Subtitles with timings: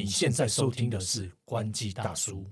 [0.00, 2.50] 你现在收听的是关机大叔。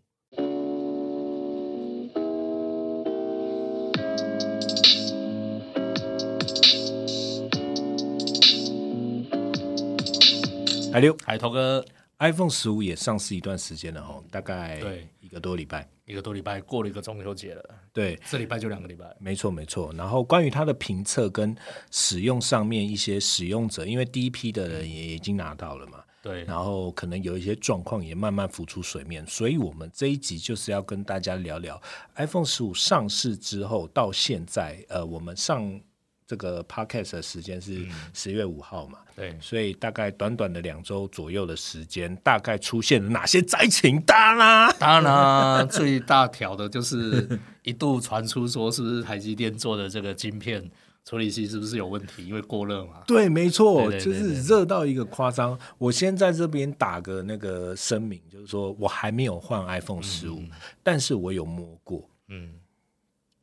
[10.92, 11.82] 海六海涛哥
[12.18, 15.88] ，iPhone 十五也上市一段时间了哈，大概对一个多礼拜。
[16.04, 19.16] 一个多礼拜过了一个中秋节了，对，这礼拜就两个礼拜。
[19.18, 19.90] 没错没错。
[19.94, 21.56] 然后关于它的评测跟
[21.90, 31.80] 使用上面一些使用者，因为第一批的人也已经拿到了嘛，对，然后可能有一些状况也慢慢浮出水面，所以我们这一集就是要跟大家聊聊
[32.16, 35.80] iPhone 十五上市之后到现在，呃，我们上
[36.26, 43.98] 这个 Podcast 的时间是十月五号嘛，对，所以大概短短的两周左右的时间，大概出现了哪些灾情？
[44.02, 50.70] 单啦、当然啦， 最大条的就是一度传出说，是不是台积电做的这个晶片
[51.08, 53.02] 处理器是不是有问题，因为过热嘛？
[53.06, 55.58] 对，没错，对对对就是热到一个夸张。
[55.78, 60.42] 我先在这边打个那个声明，就是说我还没有换 iPhone 十五、
[60.82, 62.06] 但是我有摸过。
[62.28, 62.60] 嗯，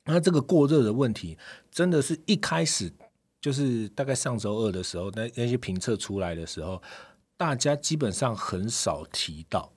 [0.04, 1.40] 那这个过热的问题，
[1.72, 2.94] 真的是一开始
[3.42, 6.80] 就是大概上周二的时候，那那些评测出来的时候，
[7.36, 9.74] 大家基本上很少提到。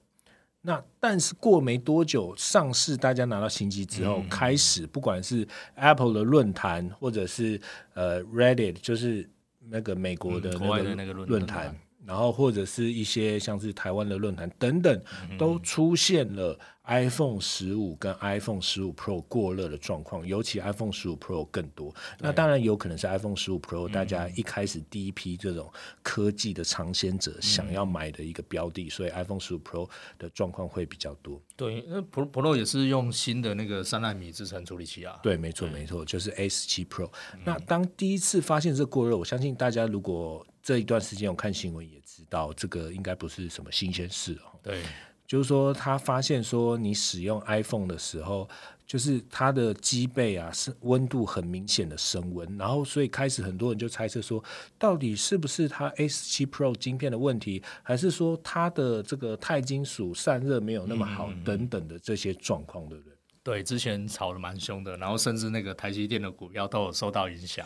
[0.60, 7.60] 那但是过没多久上市，大家拿到新机之后，开始不管是 Apple 的论坛，或者是
[7.94, 9.28] 呃 Reddit，就是
[9.70, 11.74] 那个美国的嗯国外那个的那个论坛，
[12.08, 14.98] 然后或者是一些像是台湾的论坛等等，
[15.36, 21.94] 都出现了 iPhone 十五跟 iPhone 十五 Pro 过热的状况，尤其 iPhone 十五 Pro 更多。
[22.18, 25.70] 那当然有可能是 iPhone 十五 Pro 大家一开始第一批这种
[26.02, 29.86] 科技的尝鲜者想要买的一个标的，所以 iPhone 十五 Pro
[30.18, 31.38] 的状况会比较多。
[31.56, 35.20] 对，那 Pro Pro 也是用新的那个三纳米制程处理器啊。
[35.22, 37.10] 对，没错，没错，就是 A 十七 Pro。
[37.44, 44.52] 那当第一次发现这过热，我相信大家如果这一段时间我看新闻，也知道这个应该不是什么新鲜事哦。
[44.62, 44.82] 对，
[45.26, 48.46] 就是说，他发现说，你使用 iPhone 的时候，
[48.86, 54.44] 就是它的机背啊，是温度很明显的升温，然后所以开始很多人就猜测说，
[54.78, 63.17] 到底是不是它十七 Pro 晶片的问题，还是说它的这个钛金属散热没有那么好，等等的这些状况，对不对？
[63.48, 67.64] 对，之前炒得蛮凶的，然后甚至那个台积电的股票都有受到影响。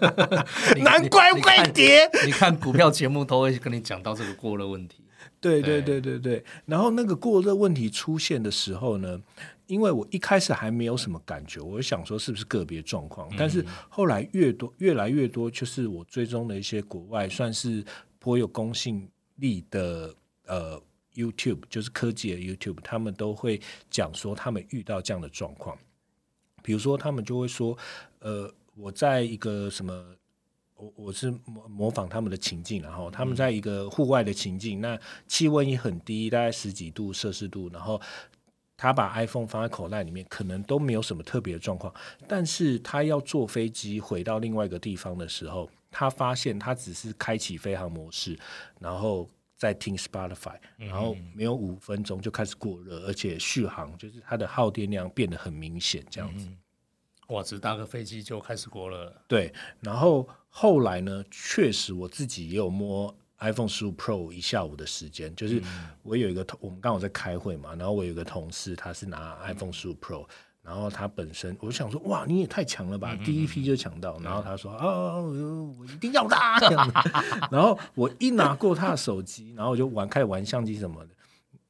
[0.82, 2.08] 难怪会跌。
[2.24, 5.04] 你看股票节目都会跟你讲到这个过热问题。
[5.42, 9.20] 对对对对对，然后那个过热问题出现的时候呢，
[9.66, 17.84] 因为我一开始还没有什么感觉，我想说是不是个别状况，但是后来越多越来越多，就是我追踪的一些国外算是
[18.18, 19.06] 颇有公信
[19.36, 20.14] 力的
[20.46, 20.82] 呃
[21.14, 23.60] YouTube，就是科技的 YouTube，他们都会
[23.90, 25.78] 讲说他们遇到这样的状况，
[26.62, 27.76] 比如说他们就会说，
[28.20, 30.16] 呃，我在一个什么。
[30.76, 34.98] 我我是模模仿他们的情境，然后他们在一个户外的情境，那
[35.28, 37.98] 气温也很低，大概十几度摄氏度，然后
[38.76, 41.94] 他把 iPhone 放在口袋里面，可能都没有什么特别的状况，
[42.26, 48.36] 但是他要坐飞机回到另外一个地方的时候，他发现他只是开启飞行模式，
[48.80, 49.28] 然后
[49.64, 56.46] 再听 Spotify，然后没有五分钟就开始过热，而且续航就是它的耗电量变得很明显，这样子。
[57.28, 59.24] 哇，只搭个飞机就开始过热了。
[59.26, 65.62] 对，然后后来呢，确实我自己也有摸 iPhone 十五 Pro 一下午的时间，就是
[66.02, 70.28] 我有一个同，我们刚好在开会嘛，然后我有一个同事他是拿 iPhone 十五 Pro，
[70.64, 76.34] 然后他本身我就想说，哇，你也太强了吧，第一批就抢到，然后他说啊，我我一定要的
[77.52, 81.10] 然后我一拿过他的手机，然后我就玩开始玩相机什么的。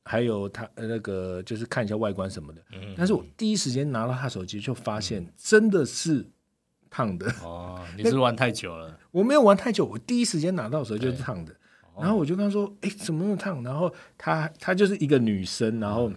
[0.07, 2.63] 还有他呃那个就是看一下外观什么的，
[2.97, 6.25] 但是我第一时间拿到他手机就发现真的是
[6.91, 8.97] 烫的，哦， 你是玩太久了？
[9.11, 11.55] 我没有玩太久，我第一时间拿到的时候就是烫的，
[11.99, 16.13] 然后我就跟他说：“哎、怎么那么烫？”然后他他就是一个女生，然后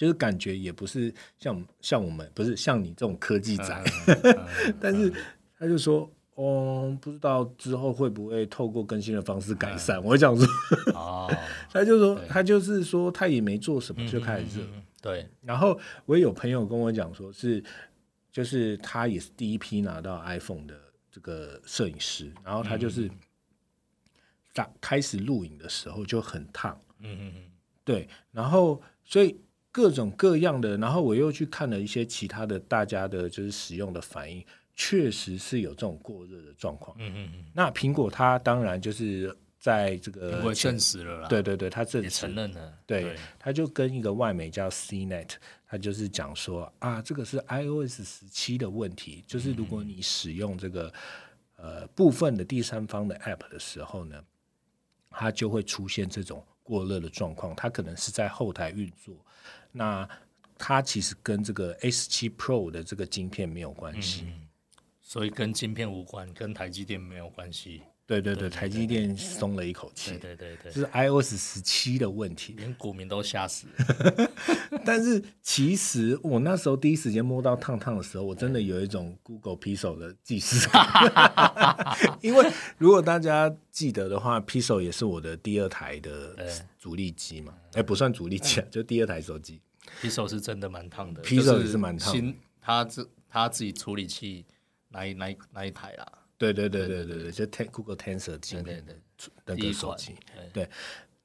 [0.00, 3.84] 就是感觉也不是像像我们不是像你这种科技宅，
[4.80, 5.12] 但是
[5.58, 10.02] 他就说：“哦，不知道之后会不会透过更新的方式改善。
[10.02, 10.46] 我想说，
[10.94, 11.30] 哦，
[11.70, 17.62] 他就说他就是说他也没做什么就开始热，嗯对，然后我也有朋友跟我讲说是，
[18.32, 20.80] 就是他也是第一批拿到 iPhone 的
[21.12, 23.10] 这个摄影师，然后他就是
[24.54, 27.42] 打开始录影的时候就很烫，嗯嗯嗯，
[27.84, 29.38] 对，然后所以
[29.72, 34.44] 各种各样的，然后我又去看了一些其他的大家的就是使用的反应，
[34.74, 36.96] 确实是有这种过热的状况。
[36.98, 45.32] 嗯嗯嗯，那苹果它当然就是在这个我也证实了啦，对对对，它证也实承认了，对，它就跟一个外媒叫 CNET，
[45.68, 50.92] 它就是讲说啊，这个是 iOS 十七的问题，就是如果你使用这个
[51.56, 54.20] 呃部分的第三方的 App 的时候呢，
[55.10, 59.14] 它就会出现这种过热的状况，它可能是在后台运作。
[59.72, 60.08] 那
[60.58, 64.26] 它其实跟这个 S 七 Pro 的这个晶片没有关系。
[65.00, 67.82] 所以跟晶片无关，跟台积电没有关系。
[68.18, 70.18] 对对对，台积电松了一口气。
[70.18, 73.68] 对对对，这是 iOS 十七的问题，连股民都吓死。
[74.84, 80.84] 但是其实我那时候第一时间摸到烫烫的时候，我真的有一种 Google Pixel 的既视感。
[82.20, 86.34] 因为如果大家记得的话，Pixel 也是我的第二台的
[86.80, 89.60] 主力机嘛，哎，不算主力机啊，就第二台手机。
[90.02, 92.12] Pixel 是真的蛮烫的，Pixel 也是蛮烫。
[92.12, 94.44] 新他自他自己处理器
[94.88, 96.06] 哪一哪一那一台啦。
[96.40, 98.96] 对对对对对对，就 Ten Google Tensor 芯片的
[99.44, 100.14] 那个手机。
[100.54, 100.66] 对，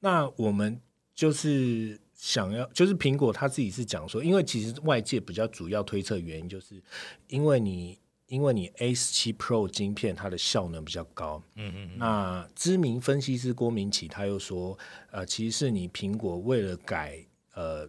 [0.00, 0.78] 那我们
[1.14, 6.82] 就是想要，就是苹果他自己是讲说，因为其实外界比较主要推测原因，就是
[7.28, 11.42] 因为你因为你 A 十七 Pro 晶片它的效能比较高。
[11.54, 11.90] 嗯嗯。
[11.96, 14.78] 那知名分析师郭明启他又说，
[15.10, 17.24] 呃，其实是你苹果为了改
[17.54, 17.88] 呃。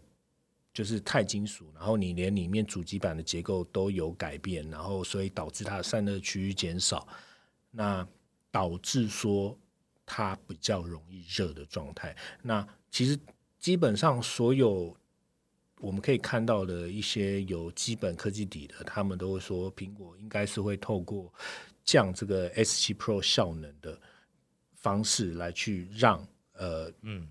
[0.77, 7.07] 就是钛金属，然后你连里面主机板的结构都有改变，然后所以导致它的散热区域减少，
[7.71, 8.07] 那
[8.51, 9.57] 导致说
[10.06, 12.15] 它比较容易热的状态。
[12.44, 13.18] 那其实
[13.57, 14.95] 基本上所有
[15.79, 21.33] 我们可以看到的一些有基本科技底的，他们都会说苹果应该是会透过
[21.83, 24.00] 降这个 S 七 Pro 效能的
[24.75, 27.27] 方式来去让呃嗯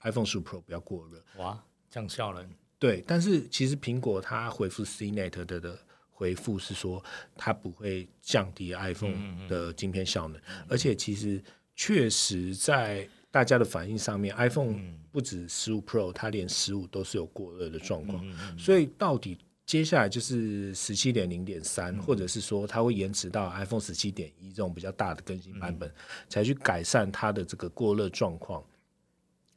[0.00, 1.24] iPhone 十五 Pro 不要过热。
[1.36, 2.52] 哇，降效能。
[2.78, 5.78] 对，但是其实苹果它回复 CNET 的的
[6.10, 7.02] 回复是说，
[7.36, 11.42] 它不会降低 iPhone 的晶片效能，而且其实
[11.74, 14.74] 确实在大家的反应上面，iPhone
[15.10, 18.24] 不止十五 Pro，它连十五都是有过热的状况，
[18.56, 19.36] 所以到底
[19.66, 25.92] 接下来就是十七点零点三，或者是说它会延迟到 iPhone 十七点一这种比较大的更新版本，
[26.28, 28.64] 才去改善它的这个过热状况。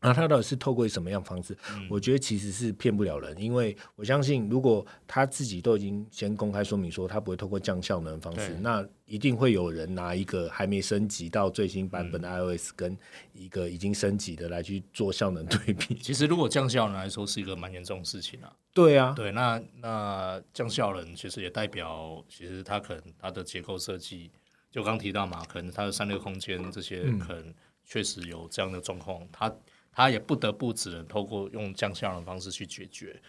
[0.03, 1.55] 那他到底是透过什么样方式？
[1.87, 12.97] 我觉得其实是骗不了人，因为我相信，如果他自己都已经先公开说明说他不会透过降效能的方式，那一定会有人拿一个还没升级到最新版本的 iOS 跟
[13.33, 15.93] 一个已经升级的来去做效能对比。
[16.01, 18.51] 其实，如果降效能来说是一个蛮严重的事情啊。
[18.73, 24.31] 对啊，对，那那降效能其实也代表，其实它可能它的结构设计，
[24.71, 27.53] 就刚提到嘛，可能它的散热空间这些可能
[27.85, 29.53] 确实有这样的状况，它。
[29.91, 33.21] 他也不得不只能透过用降效的方式去解决。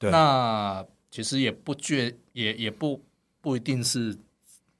[0.00, 3.04] 那其实也不绝，也也不
[3.40, 4.16] 不一定是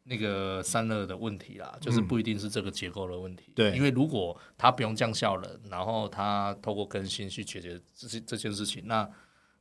[0.05, 3.53] 那个散热的问题啦，就是不一定是这个结构的问题。
[3.55, 9.09] 对，因为如果他不用降效了，然后他透过更新去解决这些这件事情，那。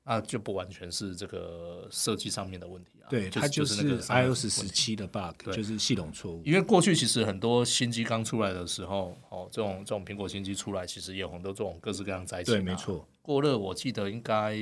[0.08, 6.44] 那就不完全是这个设计上面的问题啊，对，它就是那个 iOS 十七的 bug，就是系统错误。
[6.46, 12.54] 因为过去其实很多新机刚出来的时候，哦，这种这种苹果新机出来，其实也有很多这种各式各样灾情。
[12.54, 13.08] 对，没错。
[13.24, 14.56] 过热，我记得应该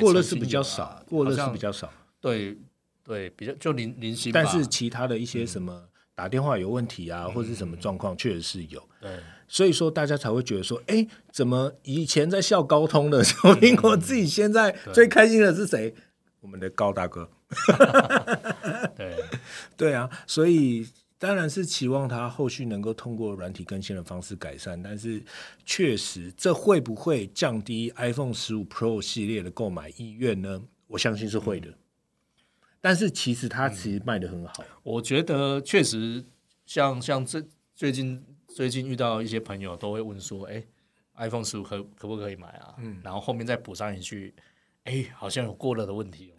[0.00, 1.90] 过热是比较少，过热是比较少。
[2.20, 2.58] 对
[3.02, 4.30] 对，比较就零零星。
[4.32, 8.86] 但是其他的一些什么打电话有问题啊，或者是什么状况，确实是有。
[9.00, 9.10] 对。
[9.46, 15.94] 所以说，大家才会觉得说，哎，怎么以前在笑高通的时候， 苹果自己现在最开心的是谁？
[16.40, 17.30] 我们的高大哥。
[18.96, 19.16] 对
[19.76, 20.86] 对啊，所以
[21.18, 25.22] 当然是期望他后续能够通过软体更新的方式改善，但是
[25.64, 30.62] 确实，这会不会降低 iPhone 十五 Pro 系列的购买意愿呢？
[30.88, 31.68] 我相信是会的。
[32.80, 36.24] 但是其实它其实卖的很好，我觉得确实
[36.66, 37.42] 像像这
[37.74, 38.24] 最近。
[38.54, 40.62] 最近遇到一些朋友都会问说：“哎
[41.16, 44.32] ，iPhone 十五可可不可以买啊？”嗯，然后后面再补上一句
[44.84, 46.32] ：“哎，好像有过热的问题。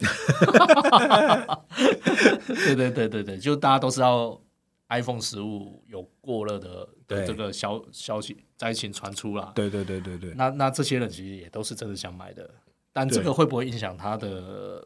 [2.64, 4.40] 对对对对对，就大家都知道
[4.88, 9.52] iPhone 十五有过热的这个消消息灾情传出了。
[9.54, 10.32] 对对对对对。
[10.34, 12.48] 那那这些人其实也都是真的想买的，
[12.94, 14.82] 但这个会不会影响他的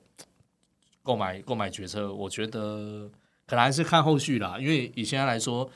[1.04, 2.12] 购买购买决策？
[2.12, 3.08] 我觉得
[3.46, 5.70] 可能还是看后续啦，因为以现在来说。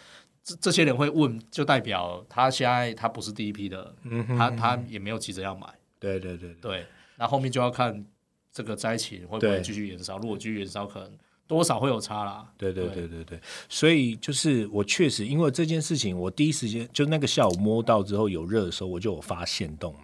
[0.44, 3.94] 这这些人会问，就代表他现在他不是第一批的，
[4.36, 5.66] 他他也没有急着要买。
[5.98, 6.86] 对对对对，
[7.16, 8.04] 那后面就要看
[8.52, 10.18] 这个灾情会不会继续延烧。
[10.18, 11.10] 如果继续延烧，可能
[11.46, 12.46] 多少会有差啦。
[12.58, 20.00] 对对对对对，所以就是我确实因为这件事情，我第一时间就那个下午摸到之后有热的时候，我就有发现动嘛。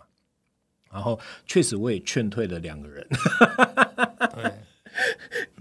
[0.91, 3.07] 然后确实我也劝退了两个人。
[4.35, 4.55] 对，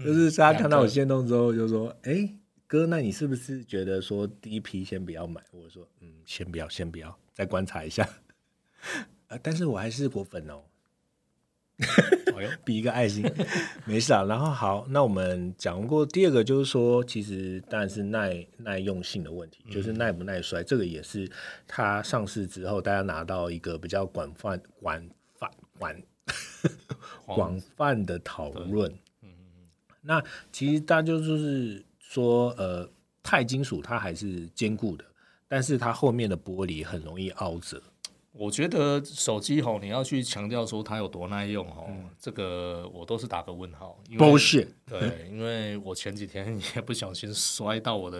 [0.02, 2.34] 就是大家看到我现动之后，就说：“哎。”
[2.70, 5.42] 哥，那你是不是觉得说第一批先不要买？
[5.50, 8.08] 我说，嗯，先不要，先不要，再观察一下。
[9.26, 10.62] 呃，但是我还是果粉哦。
[12.64, 13.28] 比一个爱心，
[13.84, 14.22] 没事啊。
[14.22, 21.28] 然后好，那我们讲过第二个，就是说，其实当然是耐耐用性的问题，就是耐不耐摔，这个也是
[21.66, 26.02] 它上市之后大家拿到一个比较广泛、广泛、广
[27.26, 28.88] 广泛的讨论。
[29.22, 29.68] 嗯嗯
[30.02, 30.22] 那
[30.52, 32.90] 其实大家就是说，呃，
[33.22, 35.04] 钛金属它还是坚固的，
[35.46, 37.80] 但是它后面的玻璃很容易凹折。
[38.32, 41.88] 我觉得手机吼，你要去强调说它有多耐用吼，
[42.18, 43.96] 这个我都是打个问号。
[44.18, 48.18] 不是，对，因为我前几天也不小心摔到我的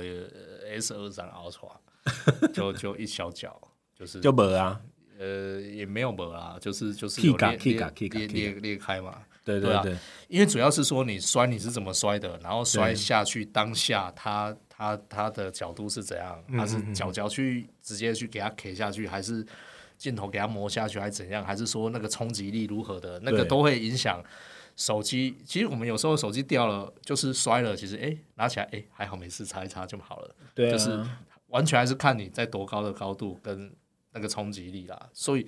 [0.68, 1.73] S 二三 Ultra，
[2.54, 3.61] 就就一小脚，
[3.99, 4.80] 就是就没啊，
[5.18, 9.20] 呃，也没有没啊，就是就是裂裂裂裂裂开嘛。
[9.44, 9.97] 对对对，
[10.28, 19.47] 因为主要是说你摔你是怎么摔的，然后摔下去当下它它它的角度是怎样，它是脚脚去直接去给它 K 下去，还是？
[20.00, 21.44] 镜头给它磨下去还是怎样？
[21.44, 23.20] 还是说那个冲击力如何的？
[23.20, 24.18] 那个都会影响
[24.75, 25.37] 手机。
[25.44, 30.35] 其实我们有时候手机掉了，就是摔了，其实哎拿起来哎还好没事，擦一擦就好了。
[30.54, 30.99] 对，就是
[31.49, 33.70] 完全还是看你在多高的高度跟
[34.12, 35.11] 那个冲击力啦。
[35.12, 35.47] 所以，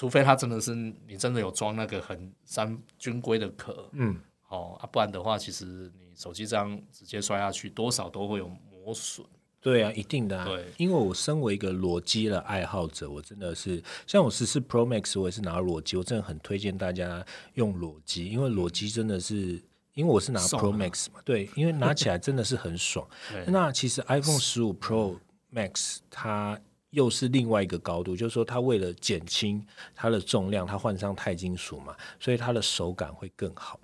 [0.00, 9.26] 除非它真的是你真的有装那个很三军规的壳，嗯，哦啊，不然的话，其实你手机这样直接摔下去，多少都会有磨损。
[9.60, 10.42] 对啊，一定的。
[10.46, 23.06] 对，因为我身为一个裸机的爱好者，我真的是像我十四 Pro Max，我也是拿裸机，我真的很推荐大家用裸机，因为裸机真的是，因为我是拿 Pro Max 嘛，对，因为拿起来真的是很爽。
[23.48, 25.18] 那其实 iPhone 十五 Pro
[25.52, 26.58] Max 它
[26.90, 33.78] 又是另外一个高度，就是说它为了减轻它的重量，它换上钛金属嘛，所以它的手感会更好。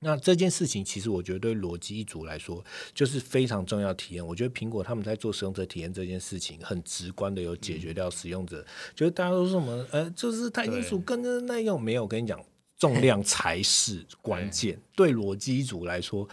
[0.00, 2.62] 那这件事情，其实我觉得对裸机一族来说，
[2.92, 4.26] 就是非常重要体验。
[4.26, 8.62] 我觉得苹果他们在做使用者体验这件事情，很直观的有解决掉使用者。
[8.94, 12.06] 就是大家都说什么，呃，就是钛金属更耐用，没有。
[12.06, 12.38] 跟你讲，
[12.76, 14.78] 重量才是关键。
[14.94, 16.28] 对裸机一族来说，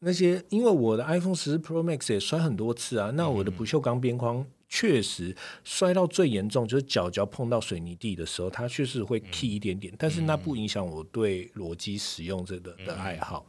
[0.00, 4.46] 那些因为我的 iPhone 十 Pro Max 也摔很多次啊，那我的不锈钢边框。
[4.68, 13.46] 确实摔到最严重，就是脚脚碰到水泥地的时候，它确实会 key 一点点，但是那不影响我对裸机使用这个的爱好。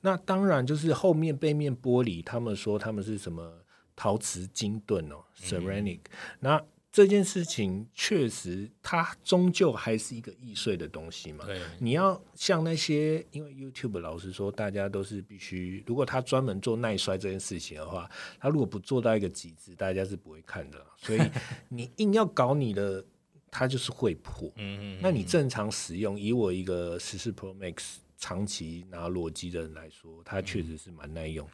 [0.00, 3.52] 那当然就是后面背面玻璃，他们说他们是什么
[3.94, 6.00] 陶瓷金盾哦，ceramic。
[6.40, 6.62] 那
[6.96, 11.44] 这件事情确实，它终究还是一个易碎的东西嘛。
[11.44, 18.10] 对，你要像那些，因为 YouTube 老实说，大家都是必须，如果他专门做耐摔这件事情的话，
[18.40, 20.82] 他如果不做到一个极致，大家是不会看的。
[20.96, 21.20] 所以
[21.68, 23.04] 你硬要搞你的，
[23.50, 24.50] 它就是会破。
[24.56, 24.98] 嗯嗯。
[25.02, 27.96] 那你正常使用，以我一个十四 Pro Max。
[28.18, 31.48] 长期拿裸机的人来说，它确实是蛮耐用。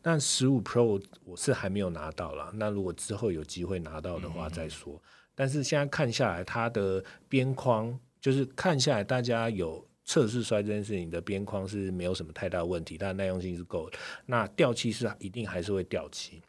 [0.00, 5.00] 但十五 Pro 我是还没有拿到了，那如果之后有机会拿到的话再说。
[5.34, 13.98] 但是现在看下来，它的边框就是看下来，大家有测试摔这件事情的边框是没有什么太大问题，它的耐用性是够的。
[14.24, 16.40] 那掉漆是一定还是会掉漆，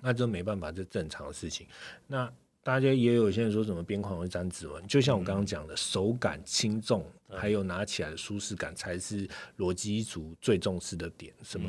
[0.00, 1.66] 那这没办法，这正常的事情。
[2.06, 2.30] 那
[2.64, 11.34] 大家也有些人说什么边框会沾指纹，就像我刚刚讲的，手感轻重，还有拿起来的舒适感，才是裸机族最重视的点。
[11.42, 11.68] 什么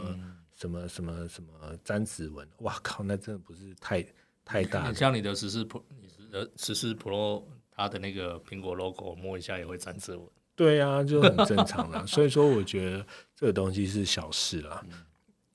[0.53, 1.51] 什么什么什么
[1.83, 4.05] 沾指纹，哇靠，那真的不是太
[4.45, 4.93] 太大。
[4.93, 10.23] 像你的十四 Pro，你的十四 Pro，它的那个苹果 logo 摸一下也会沾指纹。
[10.55, 12.05] 对啊，就很正常了。
[12.05, 13.03] 所以说，我觉得
[13.35, 14.85] 这个东西是小事啦。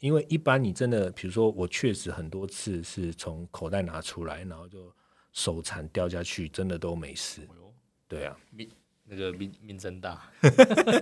[0.00, 4.92] 因为一般你真的，比如说我确实很多次是从口袋拿出来，然后就。
[5.32, 7.46] 手残掉下去，真的都没事。
[8.06, 8.68] 对啊，命
[9.04, 10.30] 那个命命真大。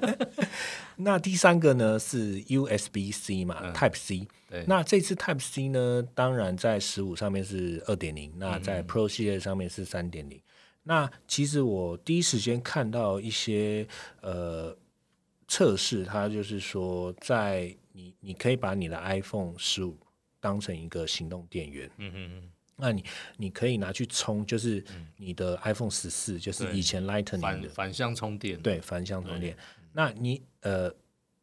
[0.96, 4.26] 那第三个呢是 USB C 嘛，Type C。
[4.66, 10.40] 那这次 Type C 呢，当然在十五上面是二点零，那在 Pro 系列上面是三点零。
[10.82, 13.86] 那其实我第一时间看到一些
[14.20, 14.76] 呃
[15.48, 19.96] 测试，它就是说，在你你可以把你的 iPhone 十五
[20.40, 21.90] 当成一个行动电源。
[21.98, 22.50] 嗯嗯嗯。
[22.76, 23.04] 那你
[23.36, 24.84] 你可以拿去充，就是
[25.16, 29.56] 你的 iPhone 十四，就是以前 Lightning 的反向充电，对，反向充电。
[29.92, 30.92] 那你呃，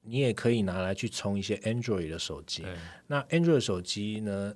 [0.02, 2.64] 你也可以拿来去充一些 Android 的手机。
[3.08, 4.54] 那 Android 手机呢？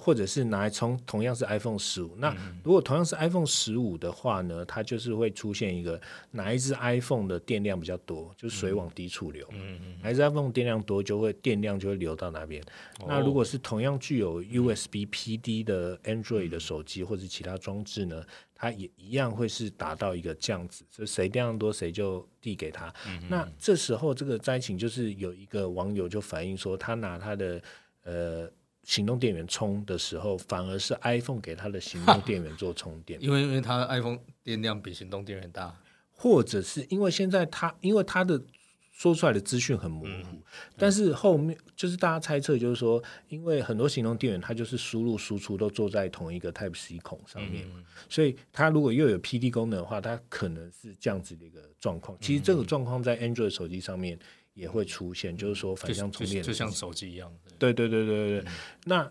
[0.00, 2.16] 或者是拿来充，同样是 iPhone 十五。
[2.16, 9.46] 那如果同样是 iPhone 十五的话呢，它就是会出现一个哪一只 iPhone 的电量比较多，就是水往低处流。
[9.52, 9.98] 嗯嗯。
[10.02, 12.62] 哪一只 iPhone 电量多，就会电量就会流到那边。
[13.06, 22.92] 那如果是同样具有 USB PD 的 Android 的手机或者其他装置呢，它也一样会是达到一个这样子，就谁电量多谁就递给他。
[23.28, 27.62] 那这时候这个灾情就是有一个网友就反映说，他拿他的
[28.04, 28.50] 呃。
[28.90, 35.72] 行动电源充的时候，反而是 iPhone 给它的行动电源做充电，因为因为它 iPhone 电量比行动电源大，
[36.10, 38.42] 或者是因为现在它因为它的
[38.90, 40.42] 说出来的资讯很模糊，
[40.76, 47.64] 但是后面就是大家猜测，就是说，因为很多行动电源它就是输入输出都坐在同一个 Type C 孔上面，
[48.08, 52.18] 所以它如果又有 PD 功能的话，它可能是这样子的一个状况。
[52.20, 54.18] 其实这个状况在 Android 手机上面
[54.54, 57.32] 也会出现，就是说反向充电，就像手机一样。
[57.58, 58.50] 对对对对对对，
[58.84, 59.10] 那。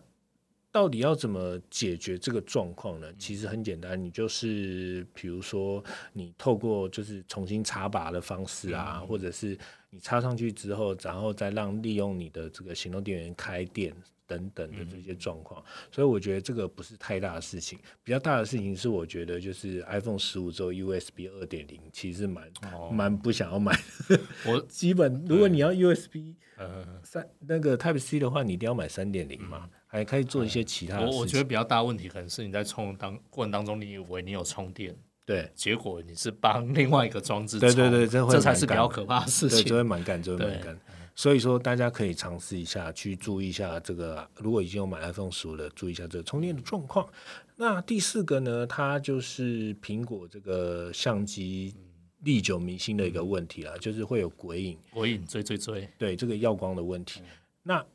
[0.72, 3.12] 到底要怎么解决这个状况呢？
[3.17, 9.58] 其实很简单，你就是比如说，你透过就是重新插拔的方式啊，或者是
[9.89, 13.91] 你插上去之后，然后再让利用你的这个行动电源开电
[14.29, 15.62] 等等的这些状况。
[15.91, 22.48] 所以我觉得这个不是太大的事情，比较大的事情是我觉得就是 iPhone 十五之后 USB 二点零其实蛮
[22.91, 23.77] 蛮不想要买。
[24.45, 26.36] 我 基本如果你要 USB
[27.03, 29.67] 三那个 Type C 的话，你一定要买三点零嘛。
[29.91, 31.01] 还可以做一些其他。
[31.01, 34.95] 我我觉得比较大问题可能是你在充当过程当中，你以为你有充电，
[35.25, 40.79] 对，结果你是帮另外一个装置充，对对对，这才是比较可怕的事情，就会蛮干，就会蛮干。
[41.19, 44.25] 所以说大家可以尝试一下，去注意一下这个。
[44.38, 47.05] 如果已经有买 iPhone 十五的，注意一下这个充电的状况。
[47.57, 51.75] 那第四个呢，它就是苹果这个相机
[52.19, 57.21] 历久弥新的一个问题了，就是会有鬼影，鬼影追追追，对这个耀光的问题。
[57.63, 57.85] 那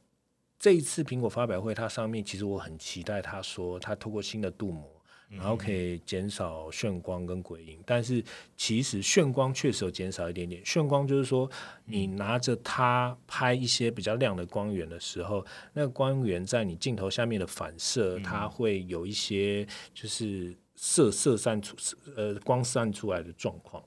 [0.58, 4.93] 这一次苹果发表会，它上面其实我很期待，他说他透过新的镀膜，
[5.36, 7.78] 然后可以减少眩光跟鬼影。
[7.84, 8.22] 但是
[8.56, 10.62] 其实眩光确实有减少一点点。
[10.64, 11.50] 眩光就是说，
[11.84, 21.76] 你拿着它拍一些比较亮的光源的时候，那个光源在你镜头下面的反射，它会有一些就是射射散出
[22.16, 23.82] 呃光散出来的状况。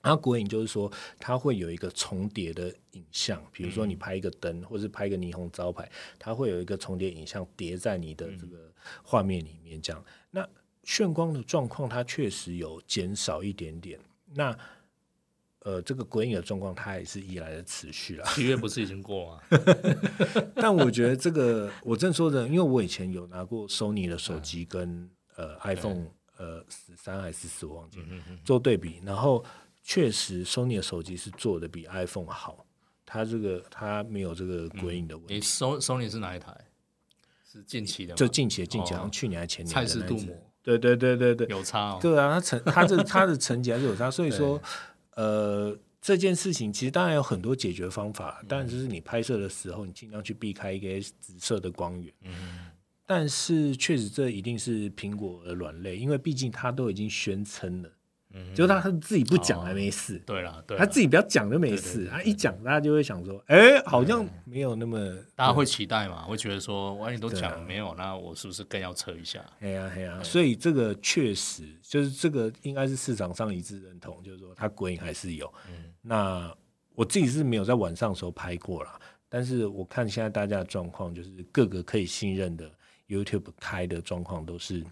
[0.00, 8.72] 然后鬼影就是说，它会有一个重叠的影像，比如说你拍一个灯，或是拍一个霓虹招牌，它会有一个重叠影像叠在你的这个
[9.02, 9.82] 画面里面。
[9.82, 10.17] 这样，那
[10.88, 14.00] 眩光的状况它确实有减少一点点。
[14.34, 14.56] 那
[15.60, 18.24] 呃，这个鬼影的状况它也是依然的持续了。
[18.28, 19.42] 七月不是已经过吗？
[20.56, 26.06] 但我觉得这个我正说的，因为我以前有拿过 Sony 的手机跟呃 iPhone
[26.38, 28.02] 呃十三还是十四，我忘记
[28.42, 29.44] 做对比，然后。
[29.80, 32.66] 确实，Sony 的手机是做的比 iPhone 好，
[33.06, 35.34] 它这个它没有这个鬼影的问题。
[35.36, 36.54] 你 Sony 是哪一台？
[37.50, 38.14] 是近期的？
[38.14, 39.72] 就近期的，近期，好像去年还前年。
[39.72, 40.47] 蔡司镀膜。
[40.76, 41.98] 对对对对对，有差哦。
[42.00, 44.60] 对啊，他成他这他的成绩还是有差，所以 说，
[45.14, 52.12] 呃，这件事情其实当然有很多解决方法，但就是你拍摄的时候，你尽量去避开一个紫色的光源。
[52.24, 52.32] 嗯。
[53.06, 57.88] 但是确实，这一定是苹果的软肋，因为毕竟它都已经宣称了。
[58.54, 64.98] 就他他自己不讲还没事，对了，对，他自己不要讲就没事，他一讲大家就会想说，哎，好像没有那么，
[65.34, 69.44] 大家会期待嘛，会觉得说，万一都讲没有，那我是不是更要测一下？
[69.60, 75.52] 哎呀哎呀，所以这个确实就是这个应该是市场上一致认同，就是说它鬼影还是有。
[76.02, 76.54] 那
[76.94, 78.90] 我自己是没有在晚上的时候拍过了，
[79.28, 82.70] 但是我看现在大家的状况，就是各个可以信任的
[83.08, 84.84] YouTube 开的状况都是。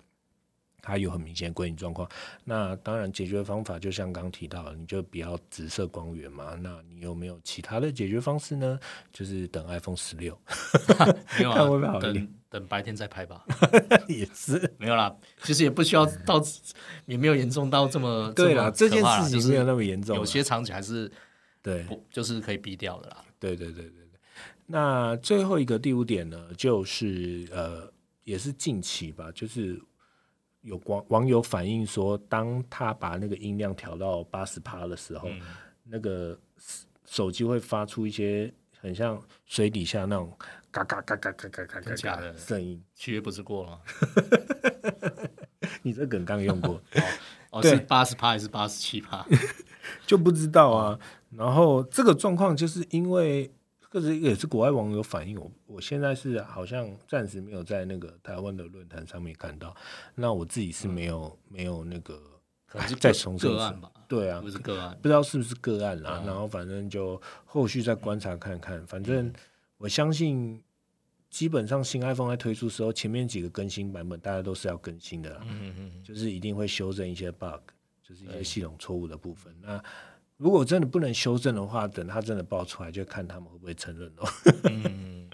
[0.86, 2.08] 它有很明显的归影状况，
[2.44, 6.56] 那当然解决方法就像刚提到，你就不要直射光源嘛。
[6.62, 8.78] 那你有没有其他的解决方式呢？
[9.12, 10.38] 就是等 iPhone 十六，
[11.38, 13.44] 没有啊， 等等白天再拍吧。
[14.06, 16.40] 也是没有啦，其实也不需要到，
[17.06, 21.10] 也没有严重到这么对啦，这件事情没有那么严重，有些场景还是
[21.60, 23.24] 对，就是可以避掉的啦。
[23.40, 24.20] 对对对对对。
[24.66, 29.82] 那最后一个第五点呢，就是呃，也是近期吧，就是。
[30.66, 35.28] 有网网友反映说，当他把那个音量调到八十帕的时候，
[35.84, 36.36] 那个
[37.04, 40.36] 手机会发出一些很像水底下那种
[40.72, 42.82] 嘎嘎嘎嘎嘎嘎嘎嘎嘎的声音。
[42.96, 43.80] 七月不是过了？
[45.82, 46.82] 你这梗刚用过
[47.50, 47.62] 哦？
[47.62, 49.24] 是八十帕还是八十七帕？
[50.04, 50.98] 就不知道啊。
[51.30, 53.48] 然后这个状况就是因为。
[53.98, 59.74] 这是也是国外网友反映，我我现在是好像暂时没有在那个台湾的论坛上面看到，
[60.14, 62.20] 那我自己是没有没有那个，
[62.66, 63.90] 可能是再重申个案吧？
[64.06, 66.22] 对啊，不是个案，不知道是不是个案啦。
[66.26, 69.32] 然后反正就后续再观察看看，反正
[69.78, 70.62] 我相信
[71.30, 77.62] 基本上新 iPhone 在推出时候，前面几个更新版本大家都是要更新的啦，嗯嗯，就是一定会修正一些 bug，
[78.02, 79.56] 就是一些系统错误的部分。
[79.62, 79.82] 那
[80.36, 84.28] 如果真的不能修正的话，等他真的爆出来，就看他们会不会承认哦。
[84.64, 85.28] 嗯，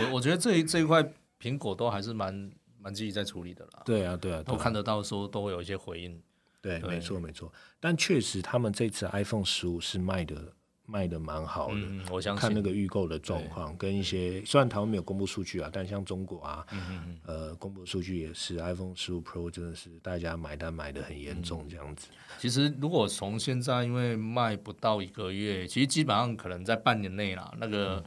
[0.00, 1.02] 我我觉得这一这一块
[1.40, 3.82] 苹果都还是蛮蛮积极在处理的啦。
[3.84, 6.20] 对啊，对啊，都看得到说都会有一些回应。
[6.60, 7.52] 对，没错没错。
[7.80, 10.52] 但确实，他们这次 iPhone 十五是卖的
[10.92, 11.74] 卖的蛮好的。
[11.76, 22.08] 嗯，我相信看那个预购的状况，跟一些虽然台湾没有公布数据啊，但像中国啊，嗯呃，公布数据也是 iPhone 十五 Pro 真的是大家买单买的很严重这样子。
[22.38, 28.04] 其实如果从现在，因为卖不到一个月，其实基本上可能在半年内啦，那个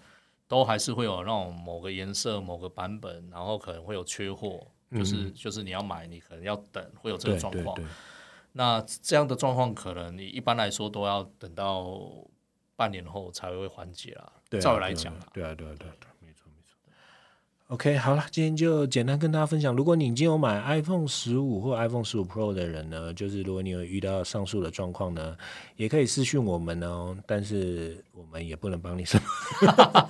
[0.47, 7.75] 都还是会有那种某个颜色、某个版本，然后可能会有缺货，就是就是你要买，你可能要等，会有这个状况。
[8.57, 11.99] 那这样的状况，可能你一般来说都要等到
[12.75, 14.31] 半年后才会缓解啦。
[14.59, 16.75] 照来讲，对啊，对啊，对啊，没错，没错。
[17.67, 19.75] OK，好了，今天就简单跟大家分享。
[19.75, 25.35] 如果你已经有买 iPhone 十五或 iPhone 十五 Pro 的人呢，就是如果你有遇到上述的状况呢，
[25.75, 27.17] 也可以私讯我们哦。
[27.25, 29.25] 但是我们也不能帮你什么。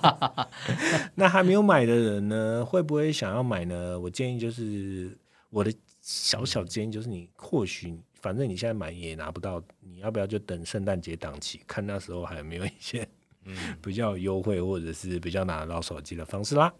[1.14, 3.98] 那还没有买的人呢，会不会想要买呢？
[3.98, 5.16] 我建议就是
[5.50, 7.98] 我的小小建议就是，你或许。
[8.26, 13.06] 反正你现在买也拿不到，你要不要就等圣诞节档期，看那时候还有没有一些
[13.44, 16.74] 嗯 比较优惠或者是比较拿得到手机的方式啦？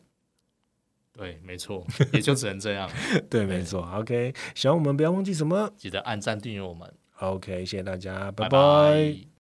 [1.13, 2.91] 对，没错，也就只能这样。
[3.31, 3.89] 对，没错。
[3.95, 6.93] OK，喜欢我们不要忘记什么，记得按赞订阅我们。
[7.21, 9.36] OK，谢谢大家，拜拜。